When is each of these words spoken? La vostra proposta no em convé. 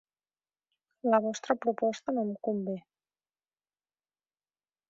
La 1.13 1.19
vostra 1.25 1.57
proposta 1.67 2.15
no 2.17 2.25
em 2.29 2.33
convé. 2.49 2.75